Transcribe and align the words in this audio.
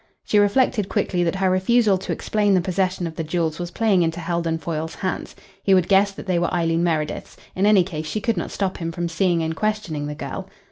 She 0.23 0.39
reflected 0.39 0.89
quickly 0.89 1.23
that 1.23 1.35
her 1.35 1.51
refusal 1.51 1.95
to 1.99 2.11
explain 2.11 2.55
the 2.55 2.59
possession 2.59 3.05
of 3.05 3.15
the 3.17 3.23
jewels 3.23 3.59
was 3.59 3.69
playing 3.69 4.01
into 4.01 4.19
Heldon 4.19 4.57
Foyle's 4.57 4.95
hands. 4.95 5.35
He 5.61 5.75
would 5.75 5.87
guess 5.87 6.11
that 6.13 6.25
they 6.25 6.39
were 6.39 6.51
Eileen 6.51 6.83
Meredith's 6.83 7.37
in 7.55 7.67
any 7.67 7.83
case, 7.83 8.07
she 8.07 8.19
could 8.19 8.35
not 8.35 8.49
stop 8.49 8.77
him 8.77 8.91
from 8.91 9.07
seeing 9.07 9.43
and 9.43 9.55
questioning 9.55 10.07
the 10.07 10.15
girl. 10.15 10.49